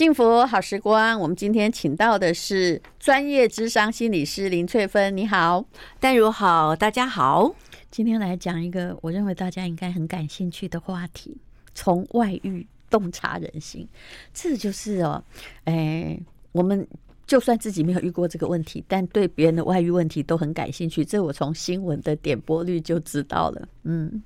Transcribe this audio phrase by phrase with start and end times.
[0.00, 5.14] 幸福好时光，我们今天请到的是专业智商心理师林翠芬。
[5.14, 5.62] 你好，
[6.00, 7.54] 淡如好，大家好。
[7.90, 11.36] 今天来讲一个我认为大家应该很感兴趣的话题：
[11.74, 13.86] 从外遇洞察人心。
[14.32, 15.22] 这就是哦，
[15.64, 16.18] 哎，
[16.52, 16.88] 我们
[17.26, 21.04] 就算自己没有遇过这个问题，但对别人的外遇问题都很感兴趣。
[21.04, 23.68] 这我从新闻的点播率就知道了。
[23.82, 24.22] 嗯，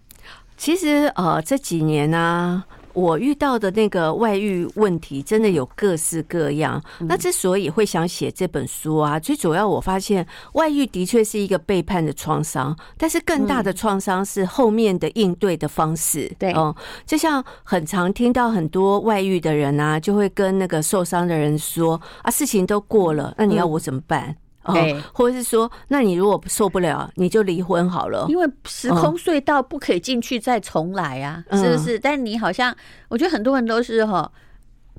[0.57, 2.65] 其实呃这几年呢、啊。
[2.95, 6.83] 我遇到的那个外遇问题，真的有各式各样。
[7.01, 16.33] 那之所以会想写这本书啊，最主要我发现外遇的确是一个背叛的创伤，但是更大的创伤是后面的应对的方式。
[16.39, 24.37] 对，哦，就像很常听到很多外遇的人啊，就会跟那个受伤的人说啊，事情都过了，那你要我怎么办？
[24.65, 28.27] 哦，或者是说，那你如果受不了，你就离婚好了。
[28.29, 31.99] 因为时空隧道不可以进去再重来啊，是不是？
[31.99, 32.75] 但你好像，
[33.09, 34.31] 我觉得很多人都是哈，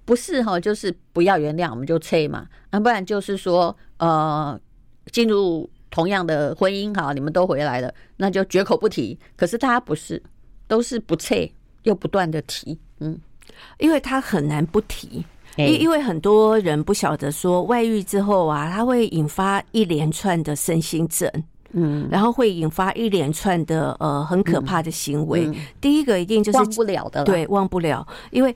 [0.05, 4.59] 不是哈，就是不要原谅，我们就撤嘛，啊，不然就是说，呃，
[5.11, 9.17] 进入同样的婚姻哈，你们都回来了，那就绝口不提。
[9.35, 10.21] 可是大家不是，
[10.67, 11.35] 都是不撤
[11.83, 13.19] 又不断的提，嗯，
[13.79, 15.25] 因为他很难不提。
[15.57, 21.31] 因因为很多人不晓得说外遇之后啊，它会引发一连串的身心症，
[21.71, 25.49] 嗯，然后会引发一连串的呃很可怕的行为。
[25.79, 28.55] 第一个一定就是忘不了的，对，忘不了，因为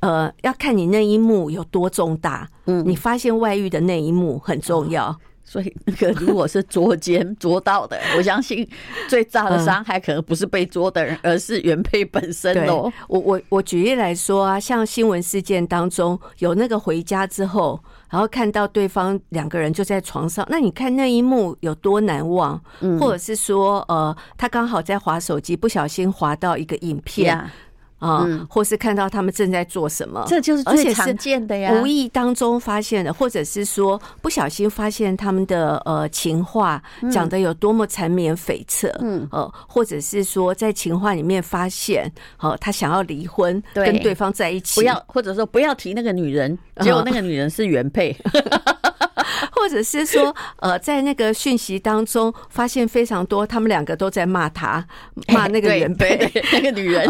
[0.00, 5.14] 呃要看你那一幕有多重大，嗯，你发现外遇的那一幕很重要。
[5.50, 8.68] 所以，那个如果是捉奸捉到的，我相信
[9.08, 12.92] 最大的伤害可能不是被捉的人，而是原配本身哦。
[13.08, 22.62] 我我我举例来说啊，像新闻事件当中有那个回家之后，然后看到对方两个人就在床上，那你看那一幕有多难忘？
[23.00, 27.50] 或者是说，呃，他刚好在划手机，不小心划到一个影片。
[27.98, 31.80] 啊，或是看到他们正在做什么，这就是最常见的呀。
[31.80, 48.16] 无意当中发现的，或者是说不小心发现他们的呃情话讲的有多么缠绵悱恻，嗯，呃，或者是说在情话里面发现，哦，他想要离婚，跟对方在一起，不要，或者说不要提那个女人， 结果那个女人是原配。
[49.52, 54.84] 或者是说，呃，在那个讯息当中，发现非常多，他们两个都在骂他，
[55.28, 57.08] 骂那个原配，那个女人。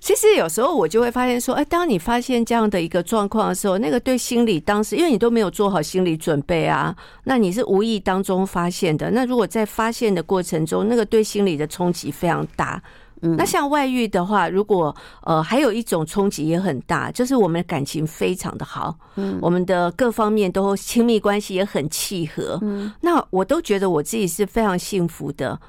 [0.00, 6.94] 其实有时候我就会发现说，哎，当你发现这样的一个状况的时候，那个对心理当时，因为你都没有做好心理准备啊，
[7.24, 9.10] 那你是无意当中发现的。
[9.10, 12.82] 那如果在发现的过程中，那个对心理的冲击非常大。
[13.20, 25.60] 那像外遇的话，如果呃还有一种冲击也很大，就是我们的感情非常的好，嗯，我们的各方面都亲密关系也很契合，嗯，那我都觉得我自己是非常幸福的，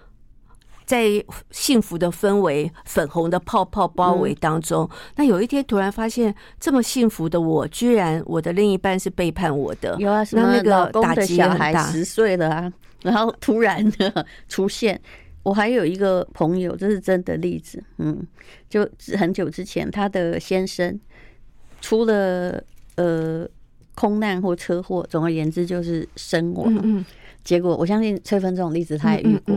[0.85, 12.71] 在幸福的氛围、粉红的泡泡包围当中，那有一天突然发现，这么幸福的我，居然我的另一半是背叛我的，有啊，那那个打击很大，十岁了啊，
[13.03, 15.01] 然后突然的出现。
[15.43, 18.25] 我还有一个朋友，这是真的例子，嗯，
[18.69, 18.87] 就
[19.17, 20.99] 很久之前，他的先生
[21.81, 22.63] 出了
[22.95, 23.47] 呃
[23.95, 26.71] 空难或车祸，总而言之就是身亡。
[26.75, 27.05] 嗯嗯，
[27.43, 29.55] 结果我相信翠芬这种例子他也遇过。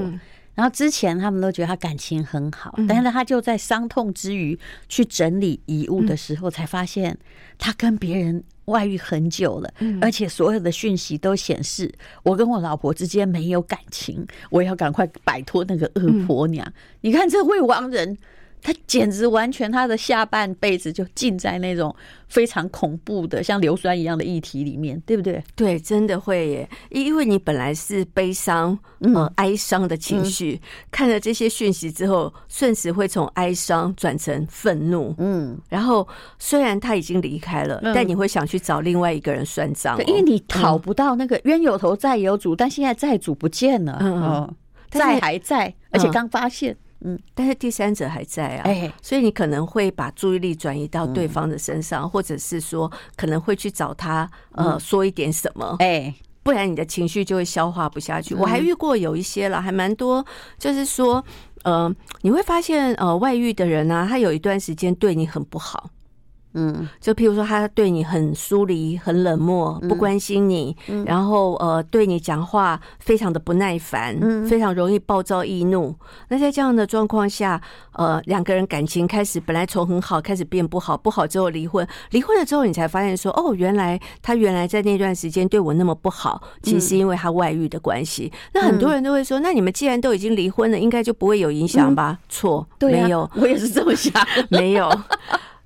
[0.55, 4.59] 然后之前他们都觉得他感情很好，但是他就在伤痛之余
[4.89, 7.19] 去整理遗物的时候，才发现
[7.59, 8.43] 他跟别人。
[8.67, 11.93] 外遇很久了，而且所有的讯息都显示
[12.23, 16.67] 我跟我老婆之间没有感情，我要赶快摆脱那个恶婆娘。
[17.01, 18.17] 你看这未亡人。
[18.65, 21.95] 他简直完全，他的下半辈子就浸在那种
[22.29, 25.45] 非常恐怖的像硫酸一样的议题里面，对不对？
[25.55, 26.71] 对，真的会耶。
[26.89, 30.59] 因为你本来是悲伤、呃哀伤的情绪，
[30.91, 35.15] 看了这些讯息之后，瞬时会从哀伤转成愤怒。
[35.19, 36.09] 嗯，然后
[36.39, 44.55] 虽然他已经离开了，但你会想去找另外一个人算账，因为你讨不到那个冤有头债有主，但现在债主不见了，嗯，
[44.91, 46.75] 债还在，而且刚发现。
[47.05, 48.93] 嗯，但是第三者还在啊，哎。
[49.03, 56.13] 所以你可能会把注意力转移到对方的身上，或者是说可能会去找他，呃，说一点什么，哎，
[56.43, 58.35] 不然你的情绪就会消化不下去。
[58.35, 60.25] 我还遇过有一些了，还蛮多，
[60.59, 61.23] 就是说，
[61.63, 65.91] 呃，你会发现，呃，外遇的人呢，他有一段时间对你很不好。
[66.55, 74.17] 嗯，就譬如说，他对你很疏离、很冷漠、不关心你，然后呃，对你讲话非常的不耐烦，
[74.49, 75.95] 非常容易暴躁易怒。
[76.29, 77.61] 那在这样的状况下，
[77.93, 88.33] 呃，两个人感情开始本来从很好开始变不好，不好之后离婚，离婚了之后，你才发现说，哦，原来他原来在那段时间对我那么不好，其实是因为他外遇的关系。
[88.53, 92.19] 那很多人都会说，那你们既然都已经离婚了，应该就不会有影响吧？
[92.29, 94.13] 错，没有，我也是这么想，
[94.51, 94.89] 没有。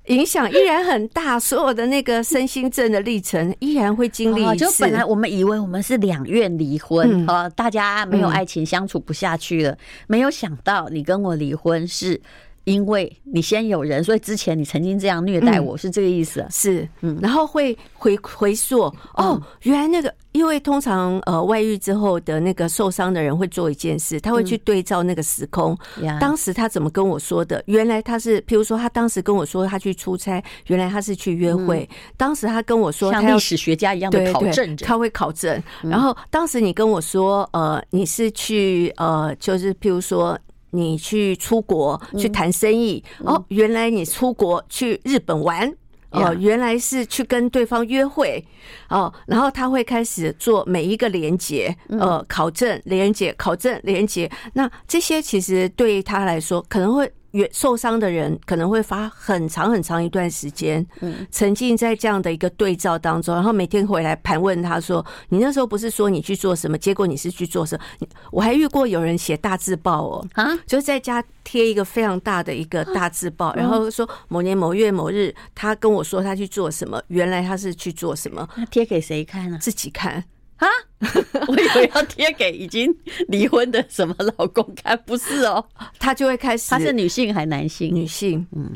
[0.09, 4.57] 影响依然很大，所有的那个身心症的历程依然会经历。
[4.57, 9.77] 就本来我们以为我们是两院离婚，啊，大家没有爱情相处不下去了，
[10.07, 12.21] 没有想到你跟我离婚是。
[12.65, 16.45] 因为你先有人，所以之前你曾经这样虐待我，是这个意思？
[16.49, 18.81] 是，嗯，然后会回回溯
[19.15, 25.77] 哦，原来那个，因为通常呃外遇之后的那个受伤的人会做一件事，他会去对照那个时空，
[26.19, 27.61] 当时他怎么跟我说的？
[27.65, 31.89] 原来他是，譬如说他当时跟我说他去出差，原来他是去约会。
[32.17, 35.61] 当时他跟我说，像历史学家一样的考证，他会考证。
[35.81, 40.37] 然后当时你跟我说，呃，你是去呃，就是譬如说。
[40.71, 45.71] 你去出国去谈生意哦，原来你出国去日本玩
[46.11, 48.43] 哦，原来是去跟对方约会
[48.89, 57.11] 哦，然后他会开始做每一个连接，呃，考证连接，考证连接，那这些其实对他来说可能会。
[57.51, 60.85] 受伤的人可能会花很长很长一段时间，
[61.31, 66.77] 沉浸在这样的一个对照当中，然后每天回来盘问他说：“你那时候不是说你去做什么？
[66.77, 78.47] 结果你是去做什么？”我还遇过有人写大字报哦，啊，就是在家贴一个非常大的一个大字报，然后说某年某月某日，他跟我说他去做什么，原来他是去做什么？
[78.55, 79.57] 那贴给谁看呢？
[79.61, 80.23] 自己看。
[80.59, 80.67] 啊，
[81.47, 82.93] 我以为要贴给已经
[83.29, 85.63] 离婚的什么老公看，不是哦，
[85.97, 87.93] 他就会开始，他是女性还男性？
[87.95, 88.69] 女性，嗯，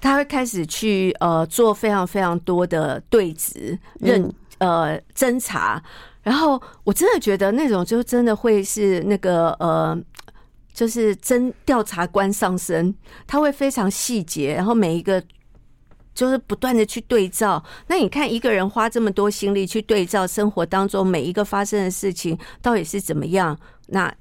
[0.00, 5.80] 他会开始去呃做非常非常多的对质、认呃侦查，
[6.22, 9.96] 然后我真的觉得那种就真的会是那个呃，
[10.72, 12.92] 就是侦调查官上身，
[13.26, 15.22] 他会非常细节，然后每一个。
[16.14, 23.58] 就是不断的去对照，那你看一个人花这么多心力去对照生活当中每一个发生的事情到底是怎么样，
[23.88, 24.14] 那。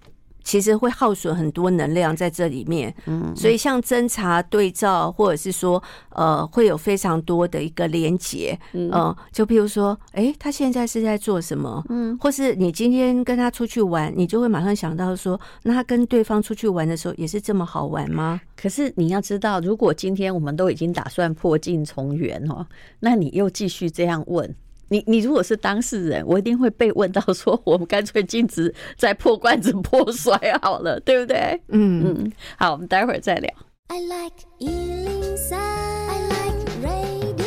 [0.50, 5.80] 其实会耗损很多能量在这里面，嗯，所以像侦查对照，或者是说，
[6.10, 11.84] 呃，会有非常多的一个连结，嗯，就譬如说，哎，他现在是在做什么？
[11.90, 18.42] 嗯，或是你今天跟他出去玩，你就会马上想到说，那他跟对方出去玩的时候也是这么好玩吗？
[18.60, 22.66] 可是你要知道，如果今天我们都已经打算破镜重圆哦，
[23.02, 24.56] 那你又继续这样问。
[24.90, 31.62] 你你如果是当事人，我一定会被问到说，我们干脆禁止再破罐子破摔好了，对不对？
[31.70, 33.50] 嗯嗯，好，我们待会儿再聊。
[33.88, 37.40] I like 103, I like radio。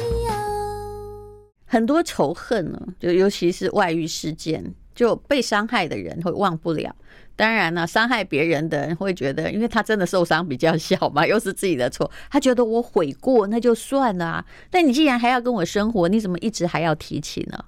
[1.67, 6.95] 很多仇恨呢，就尤其是外遇事件，就被伤害的人会忘不了。
[7.35, 14.45] 当然了，伤害别人的人会觉得，因为他真的受伤比较小嘛，又是自己的错，他觉得我悔过那就算了啊。
[14.71, 17.65] 但你既然还要跟我生活，你怎么一直还要提起呢？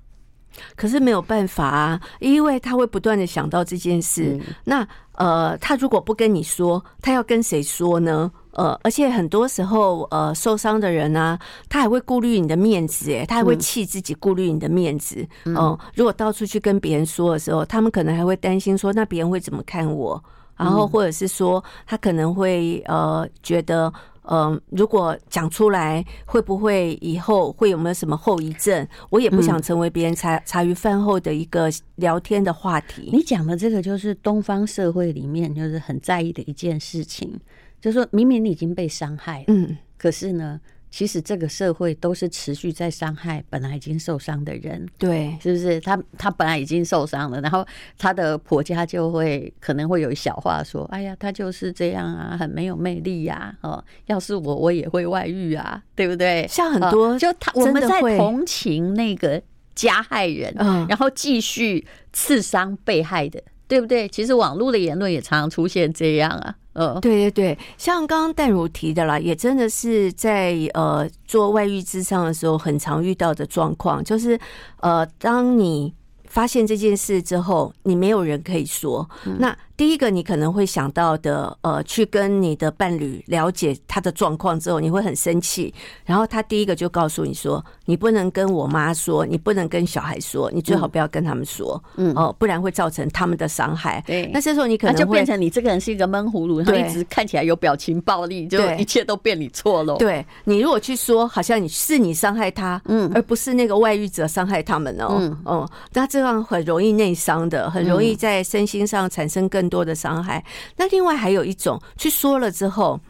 [0.77, 4.41] 可是没有办法啊，因为他会不断的想到这件事。
[4.65, 8.31] 那呃，他如果不跟你说，他要跟谁说呢？
[8.55, 15.27] 呃，而且很多时候，呃，受伤的人呢、啊，他还会顾虑你的面子，哎，他还会气自己，顾虑你的面子。
[15.45, 20.23] 嗯、呃，如果到处去跟别人说的时候，他们可能还会担心说，那别人会怎么看我？
[20.57, 23.93] 然后或者是说，他可能会呃觉得，
[24.23, 28.87] 嗯、呃，如果讲出来，会不会以后会有没有什么后遗症？
[29.11, 33.11] 我也不想成为别人茶茶余饭后的一个聊天的话题。
[33.13, 37.37] 你讲的这个，就是东方社会里面就是很在意的一件事情。
[37.85, 40.59] 就是说明明你已经被伤害，嗯，可是呢，
[40.91, 45.79] 其实这个社会都是持续在伤害本来已经受伤的人，对，是不是？
[45.81, 47.63] 他他本来已经受伤了，然后
[47.99, 59.43] 他的婆家就会可能会有小话说：“哎呀，他就是这样啊，很没有魅力呀，哦，要是我，我也会外遇啊，对不对？”像很多就他我们在同情那个
[59.75, 60.55] 加害人，
[60.89, 63.43] 然后继续刺伤被害的，
[63.75, 64.09] 对不对？
[64.09, 66.55] 其实网络的言论也常常出现这样啊。
[66.75, 74.39] 呃，对对对，像刚刚淡如提的啦，也真的是在呃做外遇之上的时候，很常遇到的状况，就是
[74.81, 75.93] 呃，当你
[76.29, 79.09] 发现这件事之后，你没有人可以说，
[79.41, 79.57] 那。
[79.77, 85.75] 第一个，你可能会想到的，呃，去跟你的伴侣了解他的状况之后，你会很生气。
[86.05, 99.97] 然后他第一个就告诉你说：“你不能跟我妈说，你不能跟小孩说，你最好不要跟他们说，嗯，哦，不然会造成他们的伤害。”对，那这时候你可能就变成你这个人是一个闷葫芦，然后一直看起来有表情暴力，就一切都变你错了。
[99.97, 109.64] 对，你如果去说，好像你是你伤害他，嗯，而不是那个外遇者伤害他们哦，嗯，哦，那这样很容易内伤的，很容易在身心上产生更。
[109.65, 110.45] 更多的伤害。
[110.77, 113.01] 那另外还有一种，去说了之后，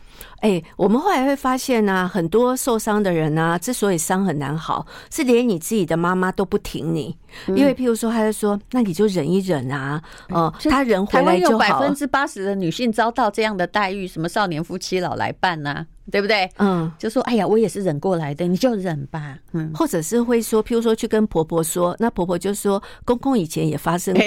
[0.40, 7.16] 哎，我们后来会发现呢，很多受伤的人呢，之所以伤很难好，是连你自己的妈妈都不挺你。
[7.48, 11.58] 因为譬如说，他就说，那你就忍一忍啊，哦，他人回来就好。
[11.58, 16.48] 台湾有百分之八十的女性遭到这样的待遇，什么少年夫妻老来伴呐，对不对？
[16.58, 19.36] 嗯，就说哎呀，我也是忍过来的，你就忍吧。
[19.52, 24.24] 嗯，或者是会说，譬如说去跟婆婆说，那婆婆就说，公公以前也发生过，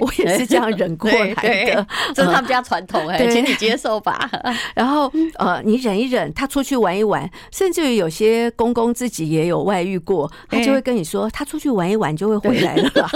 [0.00, 1.34] 我也是这样忍过来
[1.74, 4.30] 的，这是他们家传统哎，请你接受吧。
[4.74, 12.90] 然后呃，你忍一忍，他出去玩一玩，甚至于有些公公自己也有外遇过，他就会跟你说，他出去玩一玩就会回来了。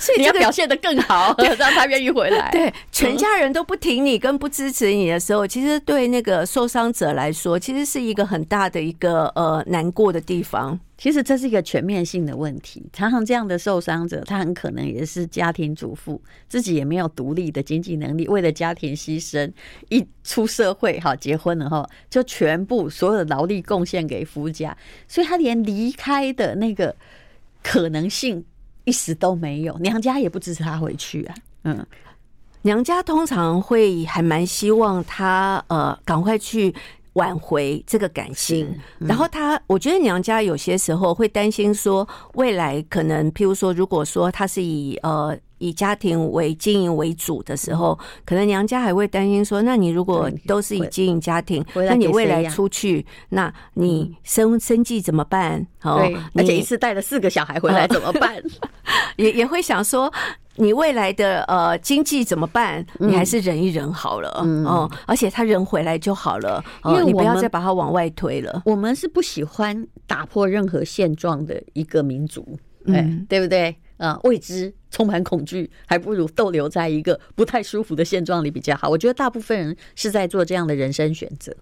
[0.00, 2.48] 所以你要表现的更好， 让他愿意回来。
[2.50, 7.19] 对，全家人都不挺你跟不支持你的时候，其实对那个受伤者来。
[7.20, 10.78] 来说，其实是一个很大的一个呃难过的地方。
[10.96, 12.82] 其实这是一个全面性的问题。
[12.94, 19.50] 常常这样的受伤者，他很可能也是家庭主妇，自己也没有独立的经济能力，为了家庭牺牲。
[19.90, 24.74] 一出社会，哈，结婚了哈，就全部所有的劳力贡献给夫家，
[25.06, 26.96] 所以他连离开的那个
[27.62, 28.42] 可能性
[28.84, 29.76] 一时都没有。
[29.78, 31.34] 娘家也不支持他回去啊。
[31.64, 31.86] 嗯，
[32.62, 36.74] 娘家通常会还蛮希望他呃赶快去。
[37.14, 38.66] 挽回这个感情，
[39.00, 55.66] 嗯、然后他，我觉得娘家有些时候会担心说，未来可能，譬如说，如果说他是以呃以家庭为经营为主的时候，可能娘家还会担心说，那你如果都是以经营家庭，那你未来出去，那你生生计怎么办？
[55.82, 58.40] 哦，而且一次带了四个小孩回来怎么办？
[59.16, 60.12] 也也会想说。
[60.60, 62.84] 你未来的呃经济怎么办？
[62.98, 68.62] 你还是忍一忍好了，嗯，哦，而且他人回来就好了，因为你不要再把他往外推了。
[68.64, 72.46] 我们是不喜欢打破任何现状的一个民族，
[72.84, 73.74] 嗯，对不对？
[74.00, 78.88] 啊，未知充满恐惧，还不如逗留在一个不太舒服的现状里比较好。
[78.88, 81.54] 我觉得大部分人是在做这样的人生选择，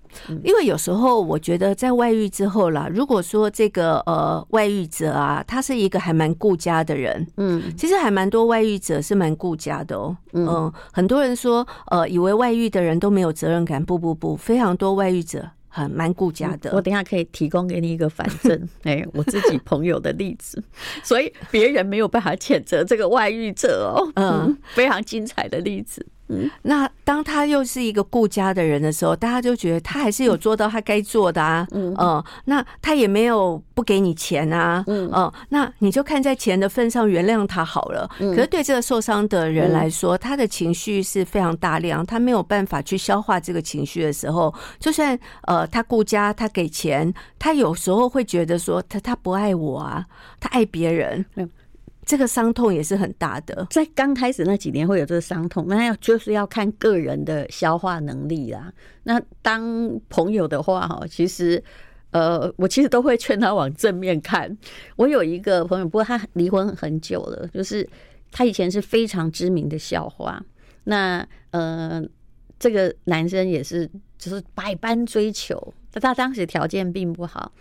[0.44, 15.50] 因为有时候我觉得在外遇之后啦，如果说这个呃外遇者啊，他是一个还蛮顾家的人，嗯，其实还蛮多外遇者是蛮顾家的哦，嗯，很多人说呃以为外遇的人都没有责任感，不不不，非常多外遇者。
[15.78, 20.62] 很蛮顾家的，我等一下可以提供给你一个反证， 哎，我自己朋友的例子，
[21.02, 26.04] 所以别人没有办法谴责这个外遇者哦，嗯，非常精彩的例子。
[26.28, 38.08] 嗯，那当他又是一个顾家的人的时候，大家就觉得他还是有做到他该做的啊，嗯，嗯，那他也没有不给你钱啊，嗯，嗯，那你就看在钱的份上原谅他好了。
[38.18, 50.04] 可是对这个受伤的人来说，他的情绪是非常大量，他没有办法去消化这个情绪的时候，就算呃他顾家，他给钱，他有时候会觉得说他他不爱我啊，
[50.38, 51.24] 他爱别人。
[52.08, 58.72] 这个伤痛也是很大的，在刚开始那几年会有这个伤痛，那要就是要看个人的消化能力啦。
[59.02, 61.62] 那当朋友的话，哈，其实，
[62.12, 64.56] 呃，我其实都会劝他往正面看。
[64.96, 67.86] 我有一个朋友，不过他离婚很久了，就是
[68.32, 70.42] 他以前是非常知名的校花，
[70.84, 72.02] 那呃，
[72.58, 73.86] 这个男生也是
[74.16, 77.52] 就是百般追求，但他当时条件并不好。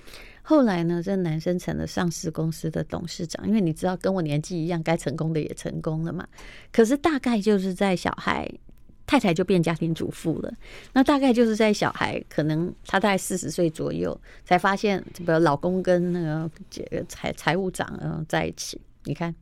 [0.50, 6.26] 后来呢，这男生成了上市公司的董事长，因为你知道，跟我年纪一样，该成功的也成功了嘛。
[6.72, 8.50] 可是大概就是在小孩
[9.06, 10.54] 太太就变家庭主妇了，
[10.94, 16.50] 那大概就是在小孩可能他大概四十岁左右，才发现这个老公跟那个
[17.10, 18.80] 财财务长嗯在一起。
[19.04, 19.36] 你看，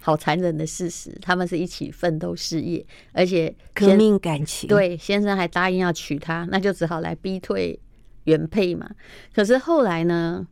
[0.00, 4.68] 好残忍的事实，他们是一起奋斗事业，而且革命感情。
[4.68, 7.78] 对，先生还答应要娶她，那就只好来逼退。
[8.24, 8.88] 原配嘛，
[9.34, 10.46] 可是后来呢，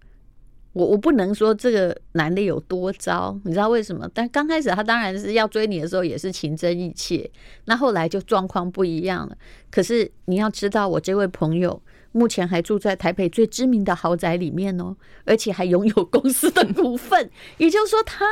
[0.73, 4.09] 我我不能说这个男的有多糟，你知道为什么？
[4.15, 7.31] 但刚开始他当然是要追你的时候也是情真意切，
[7.67, 9.37] 那后来就状况不一样了。
[9.71, 11.81] 可是你要知道，我这位朋友
[12.13, 18.25] 目前还住在台北最知名的豪宅里面哦，而且还拥有公司的股份， 也就是说他，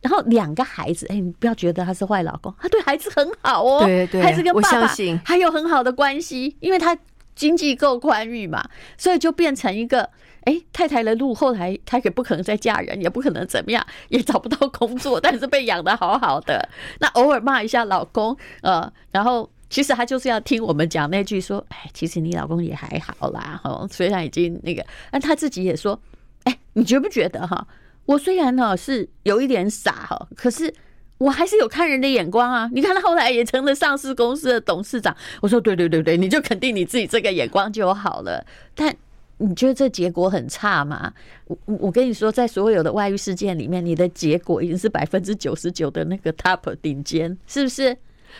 [0.00, 4.88] 然后两个孩子，哎，你不要觉得他是坏老公，他对孩子很好哦，对对，孩子跟爸爸
[5.24, 6.96] 还有很好的关系，因为他。
[7.40, 8.68] 经济够宽裕嘛，
[8.98, 10.10] 所以就变成一个
[10.44, 11.34] 哎、太太的路。
[11.34, 16.68] 后来她也不可能再嫁人，也不可能怎么样， 也找不到工作， 但是被养得好好的。
[16.98, 25.98] 那偶尔骂一下老公，呃，然后其实他就是要听我们讲那句说，哎，其实你老公也还好啦，哈，虽然已经那个，但他自己也说，
[26.44, 27.66] 哎，你觉不觉得哈？
[28.04, 30.74] 我虽然呢是有一点傻哈，可是。
[31.20, 32.70] 我还是有看人的眼光啊！
[32.72, 35.14] 你看他后来也成了上市公司的董事长。
[35.42, 38.42] 我说对对对对，你就肯定你自己这个眼光就好了。
[38.74, 38.94] 但
[39.36, 41.12] 你觉得这结果很差吗？
[41.46, 47.94] 我我跟你说，在所有的外遇事件里面，你的结果已经是百分之九十九的那个 top 顶尖，是不是？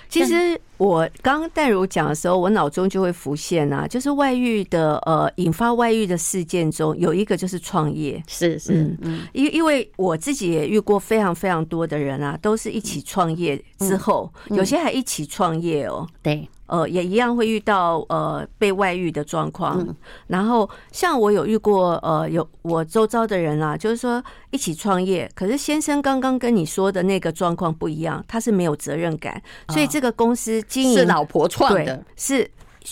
[0.09, 16.49] 其实我刚刚淡如讲的时候，我脑中就会浮现啊，就是外遇的呃，引发外遇的事件中有一个就是创业，是是嗯，因因为我自己也遇过非常非常多的人啊，都是一起创业之后，有些还一起创业哦，对。
[16.71, 19.93] 呃，也一样会遇到呃被外遇的状况，嗯、
[20.29, 32.49] 然后像我有遇过呃有我周遭的人啊，就是说一起创业，可是先生刚刚跟你说的那个状况不一样，他是没有责任感，所以这个公司经营是老婆创的，是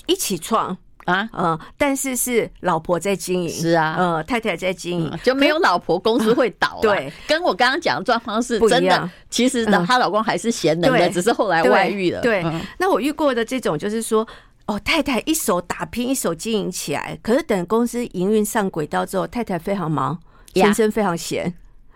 [0.07, 0.77] 一起创。
[1.09, 6.79] 啊，嗯，但是是老婆在经营，是啊，呃，太太在经营，就没有老婆，公司会倒。
[6.83, 9.11] 对，跟我刚刚讲的状况是真的。
[9.31, 12.21] 其实呢，她老公还是贤能的，只是后来外遇了。
[12.21, 12.45] 对，
[12.79, 14.29] 那我遇过的这种就是说，
[14.67, 20.19] 哦，太太一手打拼，一手经营起来，可是等公司营运上轨道之后，太太非常忙，
[20.53, 21.51] 先生非常闲，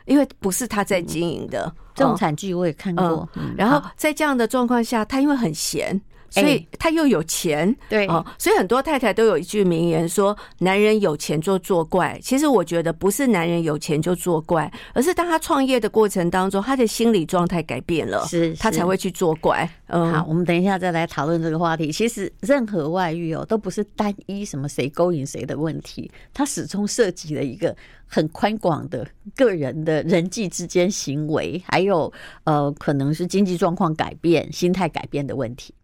[0.07, 1.71] 因为不是他在经营的。
[1.95, 3.29] 这种惨剧我也看过。
[3.55, 6.01] 然后在这样的状况下，他因为很闲。
[6.33, 19.69] 所以他又有钱，对哦，所以很多太太都有一句名言说：“男人有钱就作怪。”其实我觉得不是男人有钱就作怪，而是当他创业的过程当中，他的心理状态改变了，是他才会去作怪。
[19.89, 21.93] 嗯，好，我们等一下再来讨论这个话题。
[21.93, 32.11] 其实任何外遇哦，都不是单一什么谁勾引谁的问题，它始终涉及了一个很宽广的个人的人际之间行为，还有
[32.45, 35.75] 呃，可能是经济状况改变、心态改变的问题。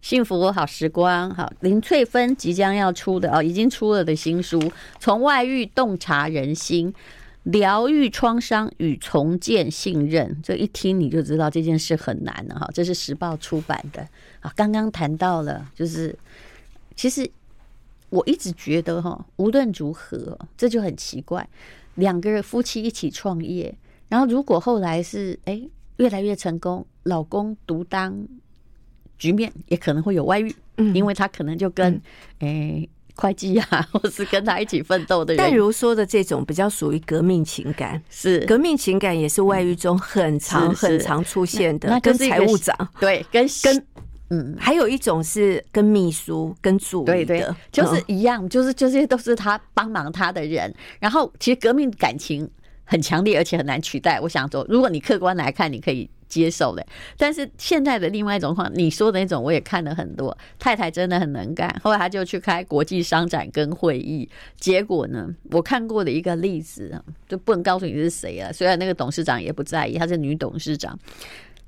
[0.00, 4.58] 幸福好时光，好，林翠芬即将要出的哦，已经出了的新书
[4.98, 6.94] 《从外遇洞察人心，
[7.42, 10.30] 疗愈创伤与重建信任》。
[10.42, 12.70] 这一听你就知道这件事很难了哈。
[12.72, 14.06] 这是时报出版的
[14.40, 14.50] 啊。
[14.56, 16.16] 刚刚谈到了，就是
[16.96, 17.30] 其实
[18.08, 21.46] 我一直觉得哈，无论如何，这就很奇怪，
[21.96, 23.74] 两个人夫妻一起创业。
[24.08, 25.60] 然后，如果后来是哎
[25.98, 28.16] 越来越成功，老公独当
[29.18, 31.94] 局面，也可能会有外遇，嗯，因为他可能就跟
[32.38, 35.44] 哎、嗯、会计啊， 或是跟他一起奋斗的人。
[35.44, 41.90] 但如说的这种比较属于革命情感，是革命情感也是外遇中很常很常出现的。
[41.90, 43.86] 那跟财务长对，跟跟
[44.30, 50.74] 嗯，还有一种是跟秘书跟助理的，就是一样，就是这些都是他帮忙他的人。
[51.00, 52.48] 然后其实革命感情。
[52.90, 54.18] 很强烈，而且很难取代。
[54.18, 56.84] 我想说，如果你客观来看，你可以接受的。
[57.18, 60.34] 但是现在的另外一种话，你说的那种，我也看了很多。
[60.58, 64.26] 太太真的很能干，后来他就去开国际商展跟会议。
[64.56, 68.50] 结果呢，我看过的一个例子，就不能告诉你是谁了。
[68.54, 70.98] 虽然那个董事长也不在意，她是女董事长，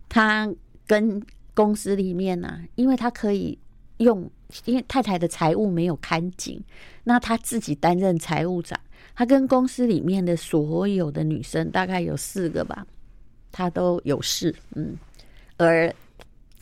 [0.08, 0.50] 她
[0.86, 3.58] 跟公司里面呢、啊，因为她可以
[3.98, 4.30] 用，
[4.64, 6.64] 因为太太的财务没有看紧，
[7.04, 8.80] 那她自己担任财务长。
[9.20, 12.86] 他跟公司里面的所有的女生，大概有四个吧，
[13.52, 14.96] 他都有事，嗯，
[15.58, 15.94] 而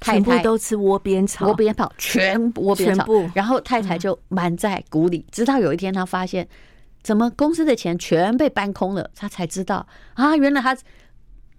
[0.01, 6.49] 太太全部都吃窝边草，窝边草，全部窝边草，然后太太就瞒在鼓里，直到有一天她发现，
[7.05, 10.77] 怎么公司的钱全被搬空了，她才知道啊，原来她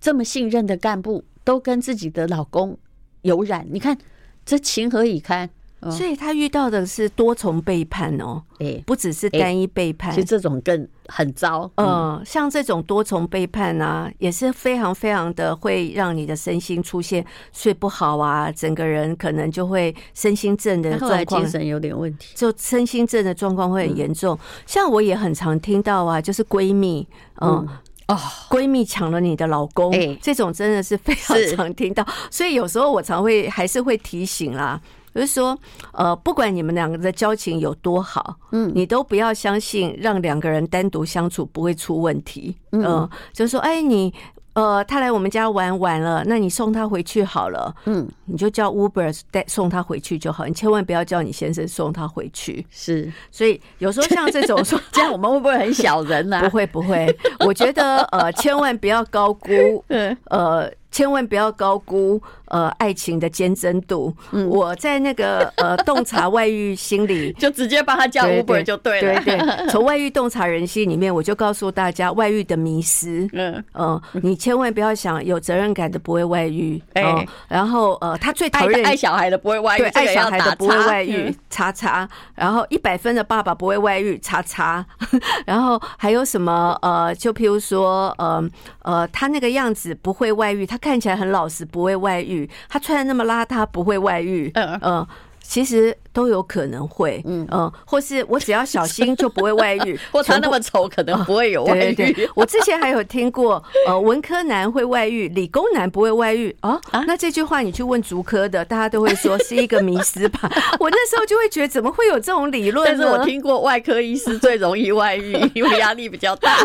[0.02, 2.78] 这么信任的干部都跟自己的老公
[3.22, 3.98] 有染，你看
[4.44, 5.50] 这情何以堪？
[5.90, 11.72] 所以他遇到的是多重背叛哦，哎，不只是单一背叛，其实这种更很糟。
[11.76, 24.38] 嗯，像这种多重背叛啊，也是非常非常的会让你的身心出现睡不好啊，整个人可能就会身心症的状况，精神有点问题，就身心症的状况会很严重。
[24.66, 27.08] 像我也很常听到啊，就是闺蜜，
[27.40, 27.66] 嗯，
[28.10, 28.18] 哦，
[28.50, 32.06] 闺蜜抢了你的老公，哎，这种真的是非常常听到。
[32.30, 34.82] 所以有时候我常会还是会提醒啦。
[35.14, 35.58] 就是说，
[35.92, 44.14] 呃，不管你们两个的交情有多好，嗯，你都不要相信让两个人单独相处不会出问题，嗯，呃、就是说，哎，你。
[44.54, 47.74] 呃，他来我们家玩完了，那你送他回去好了。
[47.86, 52.66] 嗯，你就叫 Uber 带送他回去就好，你千万不要叫你先生送他回去。
[52.70, 56.42] 是，所以有时候像这种说， 这样我们会不会很小人呢？
[56.44, 59.86] 不会不会，我觉得呃，千万不要高估，
[60.26, 64.12] 呃，千万不要高估呃爱情的坚贞度。
[64.50, 69.22] 我在那个呃 洞察外遇心理，就直接帮他叫 Uber 就对了。
[69.22, 73.30] 对对， 从外遇洞察人心里面，我就告诉大家外遇的迷失。
[73.34, 74.40] 嗯嗯，你。
[74.40, 82.08] 千万不要想有责任感的不会外遇，哎、欸，然后呃，他最讨厌爱小孩的不会外遇，对，爱小孩的不会外遇，叉叉。
[82.36, 84.86] 然后一百分的爸爸不会外遇，叉叉。
[85.46, 88.42] 然后还有什么呃，就譬如说呃
[88.84, 92.39] 呃，他那个样子不会外遇，他看起来很老实，不会外遇。
[92.68, 95.08] 他穿的那么邋遢，不会外遇，嗯嗯。
[95.42, 101.94] 其实都有可能会，嗯嗯，或是我只要小心就不会外遇， 或他那么丑可能不会有外遇。
[101.94, 106.80] 对对对，我之前还有听过，呃，文科男会外遇，理工男不会外遇啊？
[107.08, 110.50] 那这句话你去问足科的，大家都会说是一个迷思吧？
[110.80, 112.86] 我那时候就会觉得怎么会有这种理论？
[112.86, 116.58] 但是我听过外科医师最容易外遇， 因为压力比较大。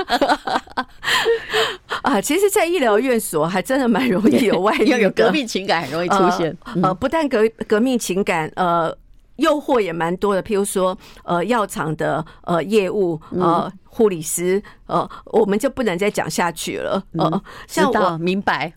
[2.03, 6.55] 啊，其实，在医疗院所还真的蛮容易有外遇，有革命情感很容易出现。
[6.83, 8.95] 呃，不但革革命情感，呃。
[9.37, 17.03] 诱惑也蛮多的，譬如说，呃，药厂的呃业务，呃，护理师，呃，我们就不能再讲下去了。
[17.19, 18.73] 呃，像我明白，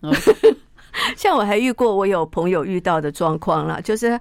[1.16, 4.18] 像我还遇过，我有朋友遇到的状况啦，就是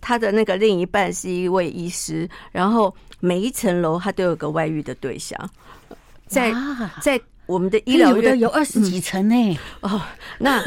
[0.00, 5.38] 他的那个另一半是一位医师，然后每一层楼他都有个外遇的对象，
[6.26, 6.54] 在
[7.00, 9.58] 在我们的医疗院有二十几层呢。
[9.80, 10.00] 哦，
[10.38, 10.62] 那。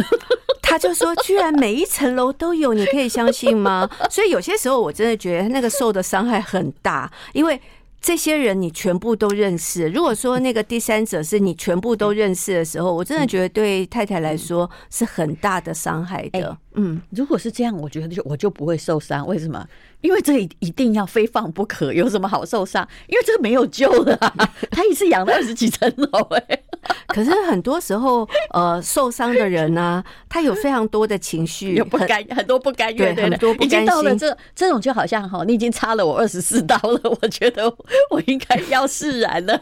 [0.74, 3.88] 他就说，居然每一层楼都有，你可以相信吗？
[4.10, 7.62] 所以有些时候我真的觉得那个受的伤害很大，因为
[8.02, 9.88] 这些人你全部都认识。
[9.90, 16.58] 如果说那个第三者是你全部都认识的时候，我真的觉得对太太来说是很大的伤害的。
[16.74, 19.28] 嗯，如果是这样，我觉得就我就不会受伤。
[19.28, 19.64] 为什么？
[20.02, 21.94] 因为这一定要非放不可。
[21.94, 22.88] 有什么好受伤？
[23.06, 24.34] 因为这个没有救了啊。
[24.72, 26.60] 他一次养了二十几层楼，哎。
[27.08, 33.80] 可是很多时候，呃，受伤的人呢、啊， 他有非常多的情绪，有不甘，很多不甘愿，对，很多不甘心。
[33.80, 37.74] 已经到了这这种，就好像哈，你已经插了我二十四刀了，我觉得
[38.10, 39.62] 我应该要释然了。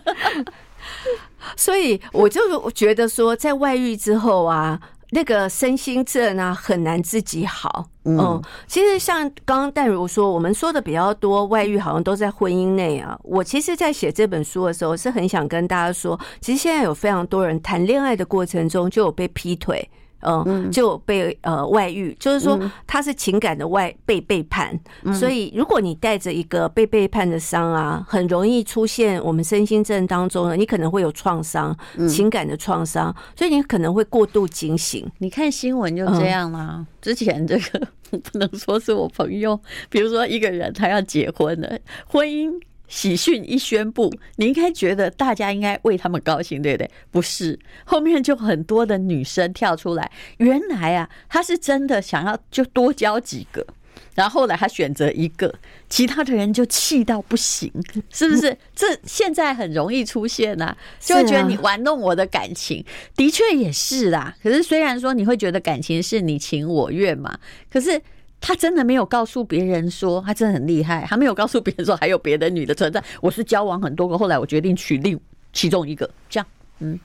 [1.56, 4.80] 所以我就觉得说，在外遇之后啊。
[5.14, 7.86] 那个身心症啊，很难自己好。
[8.06, 13.20] 嗯，其实像刚刚淡如说，我们说的比较多，外遇好像都在婚姻内啊。
[13.24, 19.88] 我其实，在写这本书的时候，是很想跟大家说，其实现在有非常多人谈恋爱的过程中就有被劈腿。
[20.24, 24.80] 嗯，就被呃外遇，就是说他是情感的外被背叛，
[25.14, 31.76] 所以如果你带着一个被背叛的伤啊，很容易出现我们身心症当中呢，你可能会有创伤，
[32.10, 35.10] 情感的创伤，所以你可能会过度警醒。
[35.20, 37.88] 你看新闻就这样啦，之前这个
[38.20, 42.52] 不能说是我朋友，比如说一个人他要结婚了，婚姻。
[42.92, 46.92] 喜讯一宣布，你应该觉得大家应该为他们高兴，对不对？
[47.10, 53.66] 不是，后面就很多的女生跳出来，原来啊，她是真的想要就多交几个，
[54.14, 55.56] 然后后来他选择一个，
[55.88, 57.72] 其他的人就气到不行，
[58.10, 58.58] 是不是？
[58.76, 62.84] 这现在很容易出现啊，就会觉得你玩弄我的感情，
[63.16, 64.36] 的确也是啦。
[64.44, 67.40] 可是虽然说你会觉得感情是你情我愿嘛，
[67.72, 68.02] 可是。
[68.42, 71.06] 他真的没有告诉别人说，他真的很厉害。
[71.08, 73.02] 他没有告诉别人说还有别的女的存在。
[73.22, 75.18] 我是交往很多个，后来我决定娶另
[75.54, 76.10] 其中一个。
[76.28, 76.48] 这样，
[76.80, 77.00] 嗯，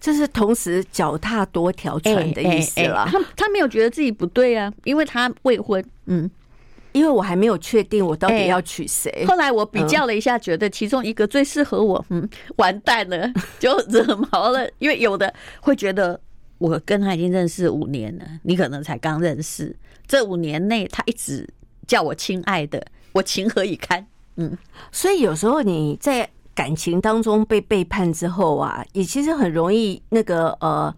[0.00, 3.06] 这是同时脚踏多条船的意思了。
[3.08, 5.84] 他他没有觉得自己不对啊，因为他未婚。
[6.06, 6.28] 嗯，
[6.92, 9.24] 因为我还没有确定我到底要娶谁。
[9.26, 12.02] 后来我比较了一下，觉得其中一个最适合我。
[12.08, 14.66] 嗯，完蛋了，就惹毛了。
[14.78, 16.18] 因为有的会觉得
[16.62, 19.74] 我跟他已经认识五年了，你可能才刚认识。
[20.06, 21.44] 这五年内，他一直
[21.88, 24.06] 叫我亲爱的，我情何以堪？
[24.36, 24.56] 嗯，
[24.92, 30.94] 所以有时候你在感情当中被背叛之后啊，也其实很容易那个呃，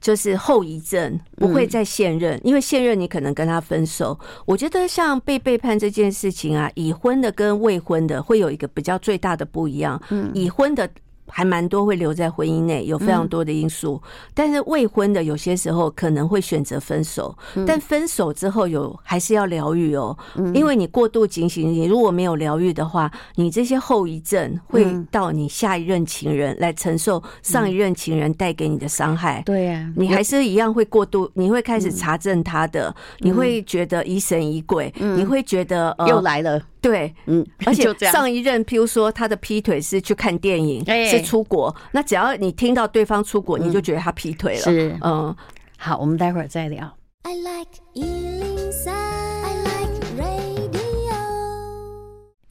[0.00, 4.18] 就是后遗症不会再现任，因为现任你可能跟他分手。
[4.46, 10.02] 我觉得像被背叛这件事情啊，已婚的跟未婚的会有一个比较最大的不一样。
[10.10, 10.90] 嗯，已婚的。
[11.28, 14.00] 还蛮多会留在婚姻内，有非常多的因素。
[14.34, 17.36] 但是未婚的有些时候可能会选择分手，
[17.66, 20.16] 但分手之后有还是要疗愈哦，
[20.54, 29.42] 因为你过度警醒，你如果没有疗愈的话，你这些后遗症会到你下一任情人来承受上一任情人带给你的伤害。
[29.44, 36.60] 对呀，你还是一样会过度，你会开始查证他的，你会觉得疑神疑鬼，你会觉得又来了。
[36.80, 40.78] 对，嗯，而 且上一任，譬如说他的劈腿是去看电影，
[41.10, 44.62] 是出国，那只要你听到对方出国，你就觉得他劈腿了。
[44.62, 45.34] 是，嗯，
[45.76, 46.96] 好，我们待会儿再聊。
[47.22, 47.68] I like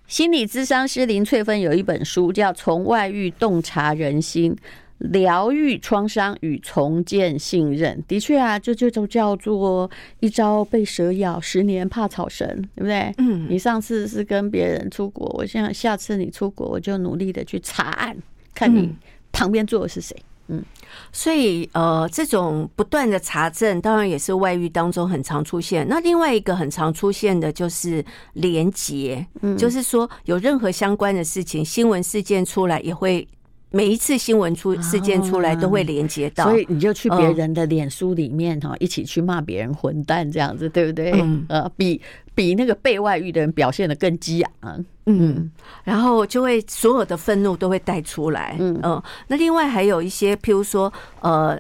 [0.08, 4.54] 心理咨商师林翠芬有一本书叫《从外遇洞察人心》。
[5.00, 9.88] 疗愈创伤与重建信任，的确啊，这就就叫做
[10.22, 13.14] 一朝被蛇咬，十年怕草绳，对不对？
[13.20, 18.18] 嗯，你上次是跟别人出国，我现在下次你出国，我就努力的去查案，
[18.58, 18.92] 看你
[19.32, 20.18] 旁边坐的是谁。
[20.48, 20.64] 嗯，
[21.12, 25.86] 所以呃，这种不断的查证，当然也是外遇当中很常出现。
[25.88, 33.28] 那另外一个很常出现的就是连结，嗯，就是说有任何相关的事情，新闻事件出来也会。
[33.70, 41.12] 每一次新闻出事件出来，都会连接到，所以你就去别人的脸书里面哈，一起去骂别人混蛋这样子，对不对？
[41.12, 42.02] 嗯，呃，比
[42.34, 45.52] 比那个被外遇的人表现的更激昂，嗯，
[45.84, 51.60] 然后就会所有的愤怒都会带出来，嗯，那另外还有一些，譬如说，呃，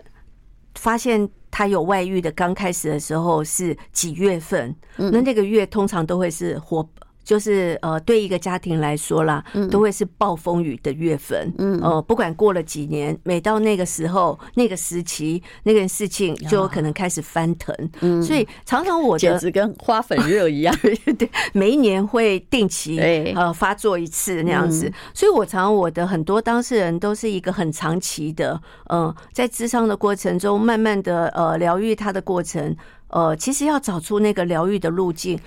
[0.76, 4.74] 发现他有外遇的，刚开始的时候是几月份？
[4.96, 6.88] 那那个月通常都会是火。
[7.28, 11.54] 就是呃，对一个家庭来说啦，都会是暴风雨的月份。
[11.58, 17.76] 嗯，呃，不管过了几年，每到那个时候、那个时期，那个事情就有可能开始翻腾。
[18.00, 20.74] 嗯，所以常常我的简直跟花粉热一样，
[21.20, 22.98] 对，每一年会定期
[23.36, 24.90] 呃发作一次那样子。
[25.14, 28.58] 所以我常常我的很多当事人都是一个很长期的，
[28.90, 32.74] 嗯，在咨商的过程中，慢慢的呃疗愈他的过程，
[33.10, 35.38] 呃，其实要找出那个疗愈的路径。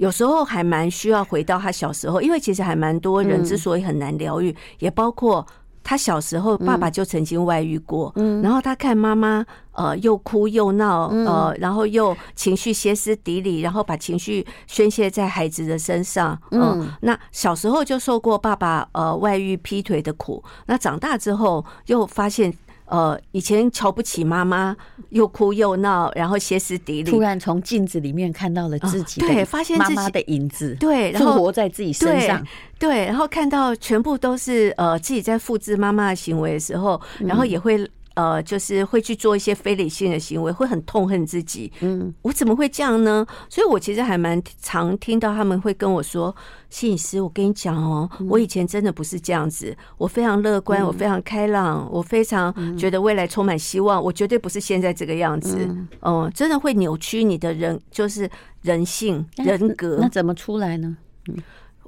[0.00, 5.46] 有时候还蛮需要回到他小时候，因为其实还蛮多人之所以很难疗愈，也包括
[5.84, 22.50] 他小时候爸爸就曾经外遇过，嗯，然后他看妈妈呃又哭又闹，呃，然后又情绪歇斯底里，然后把情绪宣泄在孩子的身上，嗯，那小时候就受过爸爸呃外遇劈腿的苦，那长大之后又发现。
[22.90, 24.76] 呃，以前瞧不起妈妈，
[25.08, 27.10] 又哭又闹，然后歇斯底里。
[27.10, 32.44] 突然从镜子里面看到了自己，对，发现妈妈的影子，对，然后活在自己身上，
[32.78, 37.88] 对，然后看到全部都是呃自己在复制妈妈的行为的时候，然后也会。
[38.20, 41.72] 呃，就是会去做一些非理性的行为，会很痛恨自己。
[41.80, 43.26] 嗯，我怎么会这样呢？
[43.48, 46.34] 所以我其实还蛮常听到他们会跟我说
[46.68, 55.66] ：“心理师，我跟你讲哦，我以前真的不是这样子，我非常乐观，我非常开朗，我非常觉得未来充满希望，我绝对不是现在这个样子。”
[56.02, 58.28] 嗯，真的会扭曲你的人，就是
[58.60, 59.96] 人性人格。
[59.98, 60.94] 那怎么出来呢？
[61.28, 61.36] 嗯，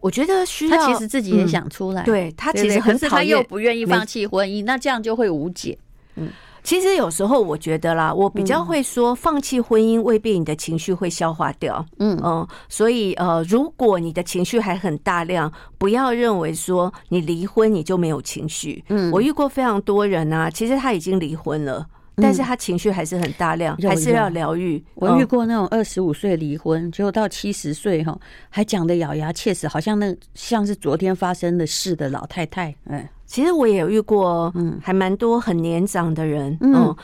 [0.01, 0.77] 我觉得需要。
[0.79, 5.79] 他其实自己也想出来，对他其实很讨厌，他又不愿意放弃婚姻，那这样就会无解。
[6.17, 6.29] 嗯，
[6.63, 11.85] 其实有时候我觉得啦，我比较会说，放弃婚姻未必你的情绪会消化掉。
[11.99, 18.85] 嗯嗯，所以呃，如果你的情绪还很大量，不要认为说你离婚你就没有情绪。
[18.89, 24.83] 嗯，我遇过非常多人啊，其实他已经离婚了，但是他情绪还是很大量，还是要疗愈。
[24.95, 28.19] 我遇过那种二十五岁离婚，结果到七十岁哈，
[28.51, 32.75] 还讲得咬牙切齿，好像那像是昨天发生的事的老太太。
[32.87, 33.07] 嗯。
[33.25, 36.95] 其实我也有遇过，嗯，还蛮多很年长的人，嗯，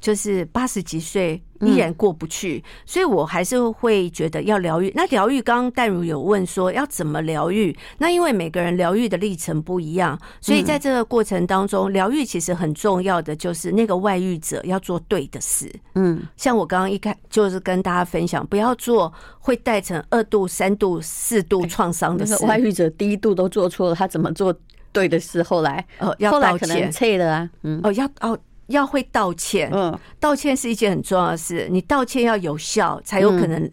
[0.00, 4.92] 就是八十几岁依然过不去，所以我还是会觉得要疗愈。
[4.94, 7.76] 那疗愈，刚刚淡如有问说要怎么疗愈？
[7.98, 15.72] 那因为每个人疗愈的历程不一样，所以在这个过程当中，疗愈其实很重要的就是那个外遇者要做对的事。
[15.94, 22.44] 嗯，像我刚刚一开就是跟大家分享，不要做会带成二度、三度、四度创伤的事。
[22.46, 24.54] 外遇者第一度都做错了，他怎么做？
[24.92, 33.70] 对的是后来哦，要道歉，脆了啊，嗯，哦，要哦，要会道歉，嗯，道歉是一件很重要的事，你道歉要有效，才有可能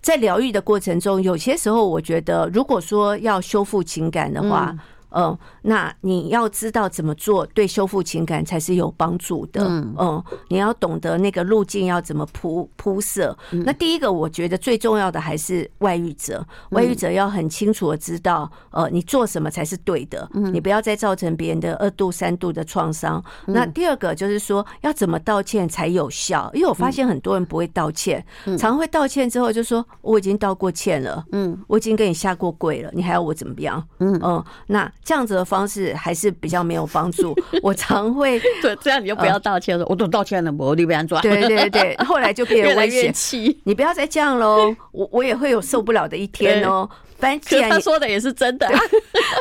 [0.00, 4.76] 在疗愈的过程中，有些时候我觉得，如果说要修复情感的话。
[5.14, 9.64] 嗯，那你要知道怎么做，对修复情感才是有帮助的。
[9.64, 13.36] 嗯，你要懂得那个路径要怎么铺铺设。
[13.64, 23.22] 那第一个，我觉得最重要的还是外遇者，外遇者要很清楚的知道，呃，你做什么才是对的，你不要再造成别人的二度、三度的创伤。
[23.46, 26.50] 那第二个就是说，要怎么道歉才有效？
[26.52, 28.24] 因为我发现很多人不会道歉，
[28.58, 33.80] 常会道歉之后就说我已经道过歉了，嗯，我已经跟你下过跪了，你还要我怎么样？
[34.00, 34.90] 嗯嗯，那。
[35.04, 37.36] 这样子的方式还是比较没有帮助。
[37.62, 39.84] 我常会对这样，你就不要道歉了。
[39.86, 41.20] 我都道歉了，我你不要抓。
[41.20, 43.54] 对对对，后来就变得威胁。
[43.64, 46.88] 你不要再这样喽，我我也会有受不了的一天哦。
[47.18, 48.66] 反正既然他说的也是真的，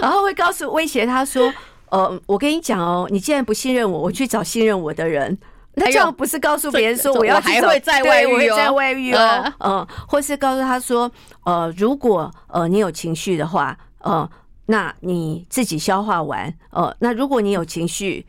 [0.01, 1.51] 然后会告诉威胁他说
[1.89, 5.37] ：“呃，我跟你讲哦，你既然不信任我，我去找信任我的人。
[5.75, 11.11] 那这样不是告诉别人说我要还会再外遇哦，再外遇哦，嗯，或是告诉他说：
[11.45, 14.29] 呃，如果呃你有情绪的话，呃。”
[14.65, 16.95] 那你自己消化完呃。
[16.99, 18.25] 那如果你有情绪，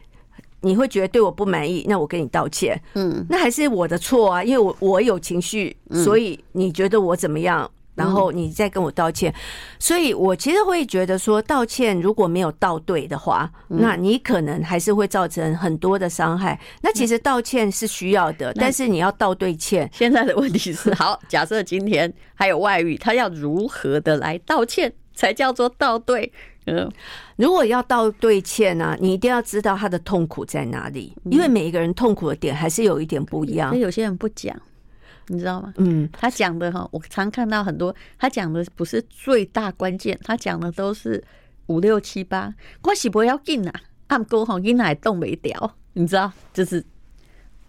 [0.60, 2.80] 你会觉得对我不满意，那我跟你道歉。
[2.94, 7.70] 嗯，那还是我的错啊，因为我我有情绪，所以你觉得我怎么样？
[7.94, 9.32] 然后你再跟我道歉。
[9.78, 16.58] 所以我其实会觉得说，道歉如果没有道对的话，那你可能还是会造成很多的伤害。
[16.82, 19.88] 那其实道歉是需要的，但是你要道对歉。
[19.92, 24.92] 现在的问题是，好，假设今天还有外遇，他要如何的来道歉？
[25.14, 26.32] 才叫做道对，
[26.66, 26.90] 嗯，
[27.36, 33.70] 如果要道对歉呢，你一定要知道他的痛苦在哪里，因为每一个人痛苦的点还是有一点不一样。
[33.70, 34.54] 所以有些人不讲，
[35.28, 35.72] 你知道吗？
[35.76, 41.22] 嗯，他讲的哈，我常看到很多，他讲的不是最大关键，他讲的都是
[41.66, 43.72] 五六七八，我是不要紧啊。
[44.08, 46.84] 按沟吼，因来动没掉，你知道，就是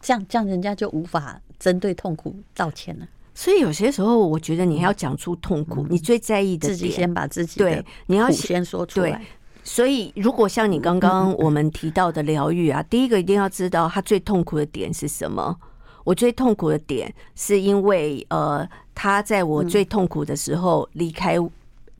[0.01, 3.08] 这样，这样人家就无法针对痛苦道歉了。
[3.36, 9.21] 所以有些时候，我觉得你要讲出痛苦，嗯、你最在意的自己先把自己的对，你要先说出来。
[9.63, 15.56] 所以，如果像你刚刚我们提到的疗愈啊，第一个一定要知道他最痛苦的点是什么。
[16.04, 21.38] 我最痛苦的点是因为呃，他在我最痛苦的时候离开。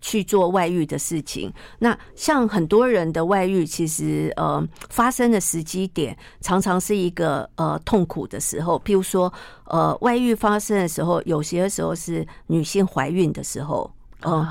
[0.06, 8.80] 去做外遇的事情，那像很多人的外遇，其实呃发生的时机点常常是一个呃痛苦的时候。
[8.86, 13.90] 譬如说，呃外遇发生的时候，有些时候是女性怀孕的时候，
[14.22, 14.48] 呃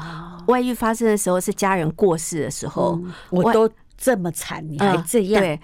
[0.49, 5.40] 外遇发生的时候是家人过世的时候，我都这么惨，你还这样。
[5.40, 5.61] 对。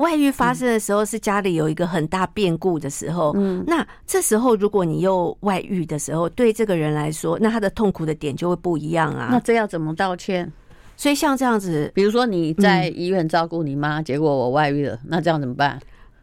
[0.00, 9.28] 外遇发生的时候是家里有一个很大变故的时候，嗯，那这时候如果你又外遇的时候，对这个人来说，那他的痛苦的点就会不一样啊。
[9.30, 10.50] 那这要怎么道歉？
[10.96, 15.78] 所以像这样子，比如说你在医院照顾你妈，结果我外遇了，那这样怎么办？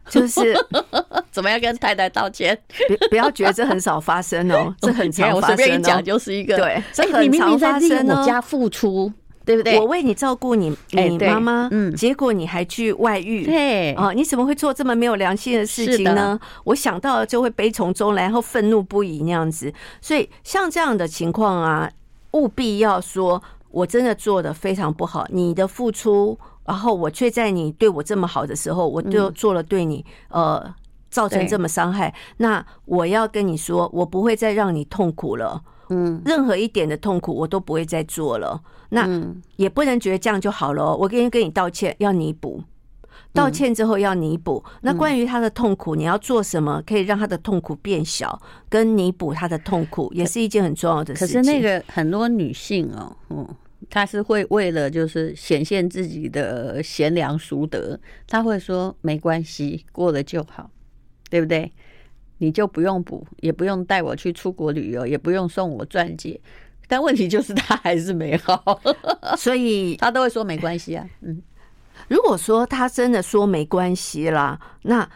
[0.08, 0.56] 就是
[1.30, 2.58] 怎么样跟太太道歉？
[2.88, 5.50] 不不要觉得这很少发生哦，这很常 发生。
[5.50, 8.20] 我随便一讲就是一个对，这很常发生哦。
[8.20, 9.12] 我家付出。
[9.48, 9.78] 对不对？
[9.78, 16.38] 我为你照顾你你妈妈，嗯，结果你还去外遇，对啊，你怎么会做这么没有良心的事情呢？
[16.64, 19.72] 我想到了就会悲从中来，然后愤怒不已那样子。
[20.02, 21.90] 所以像这样的情况啊，
[22.32, 30.62] 务必要说，我真的做的非常不好，你的付出，然后我却在你对我这么好的时候，我就做了对你呃
[31.08, 32.14] 造成这么伤害。
[32.36, 35.62] 那我要跟你说，我不会再让你痛苦了。
[35.90, 38.60] 嗯，任何一点的痛苦我都不会再做了。
[38.90, 39.06] 那
[39.56, 40.96] 也不能觉得这样就好了。
[40.96, 42.62] 我跟你跟你道歉，要弥补。
[43.34, 44.64] 道歉之后要弥补。
[44.80, 51.42] 那关于他的痛苦，你要做什么可以让他的痛苦变小，跟弥补他的痛苦，也是一件很重要的事情。
[51.42, 53.46] 可是那个很多女性哦，嗯，
[53.90, 60.70] 她是会为了就是显现自己的贤良淑德，她会说没关系，过了就好，
[61.28, 61.70] 对不对？
[62.38, 66.40] 你就不用补，也不用带我去出国旅游，也不用送我钻戒。
[66.86, 68.80] 但问题就是他还是没好，
[69.36, 71.06] 所以他都会说没关系啊。
[71.20, 71.42] 嗯，
[72.08, 75.06] 如果说他真的说没关系啦，那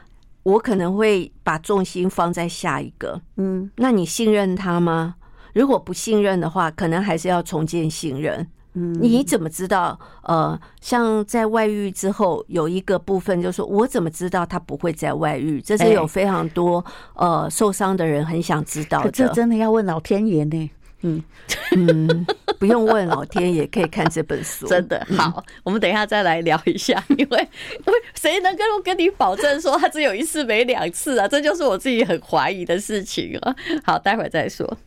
[0.43, 3.21] 我可能会把重心放在下一个。
[3.37, 5.15] 嗯，那你信任他吗？
[5.55, 8.47] 如果不信任的话，可能还是要重建信任。
[8.75, 9.99] 嗯，你怎么知道？
[10.23, 15.61] 呃，像在外遇之后，有一个部分就是说，我怎么知道他不会再外遇？
[15.61, 19.11] 这是有非常多呃受伤的人很想知道的。
[19.11, 20.71] 这真的要问老天爷呢。
[21.05, 21.21] 嗯
[21.77, 22.27] 嗯，
[22.61, 24.69] 不用问老天爷，可以看这本书。
[24.69, 27.49] 真的好，我们等一下再来聊一下， 因为
[27.87, 31.27] 因为谁能跟我跟你保证说他只有一次没两次啊？
[31.27, 33.55] 这就是我自己很怀疑的事情啊。
[33.85, 34.79] 好，待会儿再说。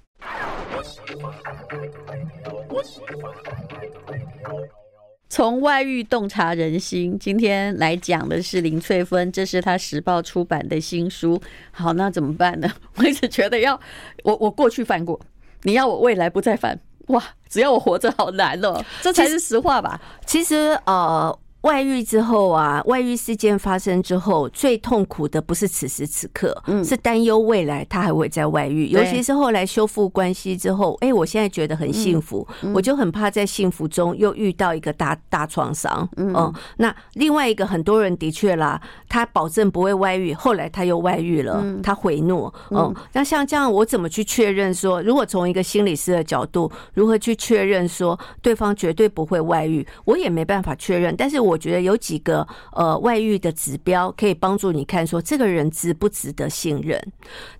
[5.28, 11.42] 从外遇洞察人心，今天来讲的是林翠芬，这是她时报出版的新书。
[11.72, 12.72] 好，那怎么办呢？
[12.96, 13.80] 我一直觉得要
[14.24, 15.20] 我我过去犯过。
[15.64, 17.22] 你要我未来不再犯，哇！
[17.50, 20.00] 只要我活着，好难哦，这才是实话吧？
[20.26, 21.38] 其实，呃。
[21.66, 28.86] 外遇之后啊，外遇事件发生之后，最痛苦的不是此时此刻，嗯，是担忧未来他还会在外遇。
[28.90, 36.08] 尤其是后来修复关系之后，哎，我现在觉得很幸福，我就很怕在幸福中又遇到一个大大创伤。
[36.18, 42.54] 嗯，那另外一个很多人的确啦，他保证不会外遇，后来他又外遇了，他回诺。
[42.70, 49.84] 嗯，那像这样，我怎么去确认说，如果从一个心理师的角度，如何去确认说对方绝对不会外遇？
[50.04, 51.55] 我也没办法确认，但是我。
[51.56, 57.02] 我觉得有几个呃外遇的指标可以帮助你看说这个人值不值得信任。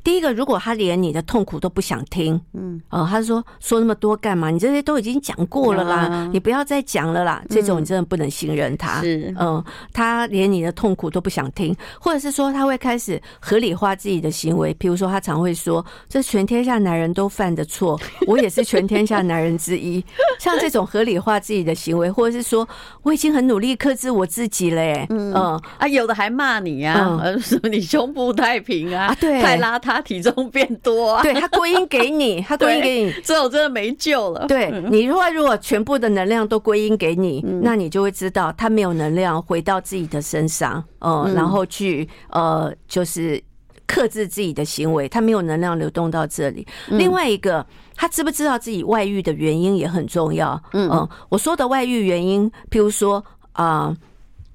[0.04, 4.50] 第一个，如果他连你的痛苦都不想听，嗯，哦，他说说那么多干嘛？
[4.50, 7.42] 你这些都已经讲过了啦，你不要再讲了啦。
[7.50, 9.02] 这种你真的不能信任他。
[9.02, 20.04] 是，嗯，他连你的痛苦都不想听，或者是说他会开始合理化自己的行为，譬如说他常会说这全天下男人都犯的错， 我也是全天下男人之一。
[20.38, 22.68] 像这种合理化自己的行为，或者是说
[23.02, 23.74] 我已经很努力。
[23.86, 25.32] 克制我自己嘞，嗯。
[25.78, 34.48] 啊，有的还骂你呀， 说你胸部太平啊，对，太邋遢，体重变多啊，对，他归因给你， 他归因给你，这我真的没救了。
[34.48, 43.40] 对，你如果如果全部的能量都归因给你，那你就会知道他没有能量回到自己的身上，嗯，然后去呃，就是
[43.86, 46.66] 克制自己的行为，他没有能量流动到这里。
[46.90, 47.64] 另外一个。
[47.98, 50.62] 他知不知道自己外遇的原因也很重要。
[50.74, 53.24] 嗯，我说的外遇原因，譬如说
[53.56, 53.98] 啊、呃，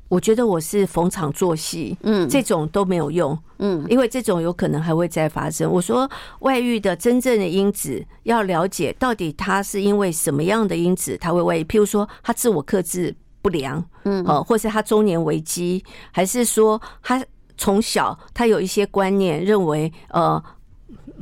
[0.09, 5.71] 我觉得我是逢场作戏，嗯，这种都没有用，嗯，因为这种有可能还会再发生。
[5.71, 6.09] 我说
[6.41, 11.65] 外遇的真正的因子，要了解到底他是因为什么样的因子他会外遇。
[11.65, 17.25] 譬如说他自我克制不良，嗯，哦，或是他中年危机，还是说他
[17.57, 20.43] 从小他有一些观念，认为呃，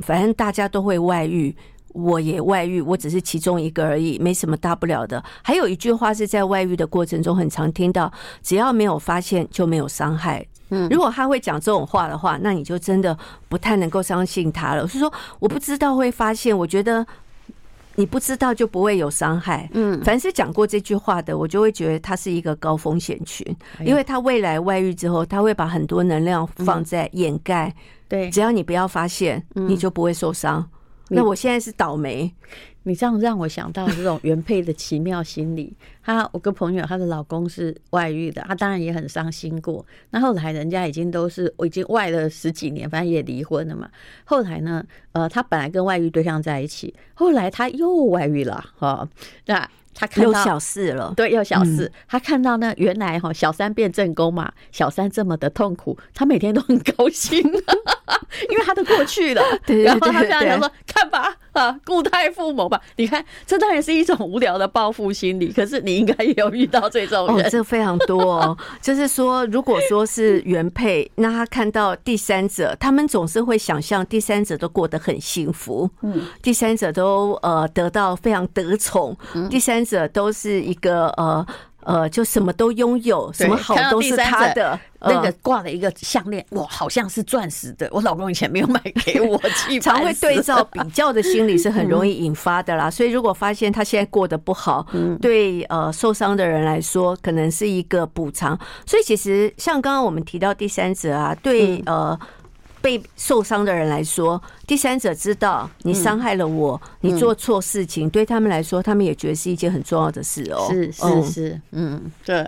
[0.01, 1.55] 反正大家都会外遇，
[1.93, 5.23] 我也外遇，我只是其中一个而已，没什么大不了的。
[5.43, 8.11] 还有一句话是在外遇的过程中很常听到，
[8.41, 10.45] 只要没有发现就没有伤害。
[10.69, 13.17] 嗯，如果他会讲这种话的话，那你就真的
[13.47, 14.87] 不太能够相信他了。
[14.87, 17.05] 是说我不知道会发现，我觉得。
[17.95, 19.69] 你不知道就不会有伤害。
[19.73, 23.45] 嗯，凡是讲过这句话的，我就会觉得他是一个高风险群，
[23.83, 27.75] 因为他未来外遇之后，他会把很多能量放在掩盖。
[28.07, 30.65] 对，只要你不要发现，你就不会受伤。
[31.09, 32.33] 那我现在是倒霉。
[32.83, 35.71] 你这样让我想到这种原配的奇妙心理。
[36.01, 39.85] 她，我个朋友，她的老公是外遇的，她当然也很伤心过。
[40.09, 43.89] 那后来人家已经都是，我已经外了十几年，反正也离婚了嘛。
[44.23, 49.07] 后来呢，呃，她本来跟外遇对象在一起，后来她又外遇了，哈，
[49.45, 49.69] 那。
[49.99, 51.91] 他看到有小四了，对，又小四。
[52.07, 57.39] 他看到呢，原来哈小三变正宫嘛，小三这么的痛苦，他每天都很高兴，
[58.49, 59.41] 因为他都过去了。
[59.83, 65.51] 然后他这样想说：“看吧，啊，故态复萌吧。”你看，这当然是一种无聊的报复心理。
[65.51, 68.57] 可是你应该也有遇到这种人，哦，这非常多哦。
[68.79, 79.17] 就是说，如果说是原配，那他看到第三者，他们总是会想象第三者都过得很幸福，嗯，第三者都呃得到非常得宠，
[79.49, 79.79] 第三。
[79.79, 81.43] 者都是一个呃
[81.83, 84.79] 呃，就什么都拥有，什么好都是他的。
[85.01, 87.87] 那个挂了一个项链，哇，好像是钻石的。
[87.89, 89.39] 我老公以前没有买给我，
[89.81, 92.89] 常会对照比较的心理是很容易引发的啦。
[92.91, 94.85] 所以如果发现他现在过得不好，
[95.21, 98.59] 对呃受伤的人来说，可能是一个补偿。
[98.85, 102.19] 所以其实像刚刚我们提到第三者啊，对呃。
[102.81, 110.67] 被受伤的人来说，第三者知道你伤害了我，嗯、你做错事情，嗯、对他们来说，他们也觉得是一件很重要的事哦。
[110.69, 112.45] 是是是，嗯，对。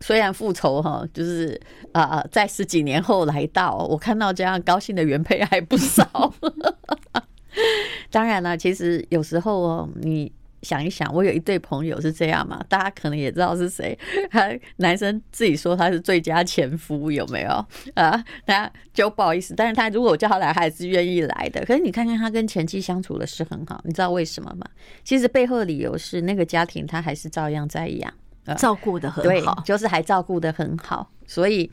[0.00, 1.60] 虽然复仇哈，就是
[1.92, 6.34] 啊、呃，在十几年后来到，我看到这样高兴的原配还不少。
[8.10, 10.32] 当然了，其实有时候哦，你。
[10.62, 12.64] 想一想，我有一对朋友是这样嘛？
[12.68, 13.98] 大家可能也知道是谁。
[14.30, 17.50] 他男生自己说他是最佳前夫，有没有
[17.94, 18.24] 啊？
[18.46, 19.54] 那就不好意思。
[19.54, 21.64] 但是他如果我叫他来，他还是愿意来的。
[21.66, 24.66] 可是你看看他跟前妻相处的是很好，你知道为什么吗？
[25.04, 28.12] 其实背后的理由是那个家庭他还是照样在养，
[28.56, 31.10] 照顾的很好，就是还照顾的很好。
[31.32, 31.70] 所以，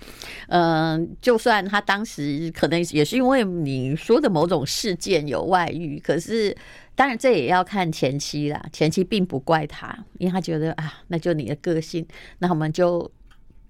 [0.47, 6.55] 嗯，就算他当时可能也是因为你说的某种事件有外遇，可是。
[6.95, 8.61] 当然，这也要看前妻啦。
[8.73, 12.05] 前妻并不怪他，因为他觉得啊，那就你的个性。
[12.39, 13.09] 那我们就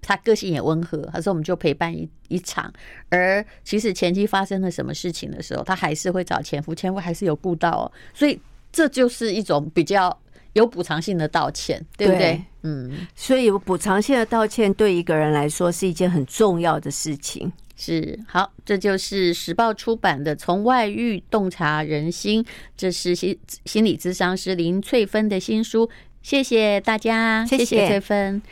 [0.02, 2.72] 他个性也温和，他说我们就陪伴一一场。
[3.08, 7.86] 而其实前妻发生了什么事情的时候，他还是会找前夫，前夫还是有顾到哦。
[8.12, 8.36] 所以
[8.72, 10.20] 这就是一种比较
[10.54, 12.20] 有补偿性的道歉，对不对？
[12.20, 17.52] 对，嗯，所以有补偿性的道歉对一个人来说是一件很重要的事情。
[17.76, 22.44] 是，好，这就是时报出版的《从外遇洞察人心》，
[22.76, 25.88] 这是心心理咨商师林翠芬的新书。
[26.20, 28.42] 谢谢大家，谢谢，谢谢翠芬。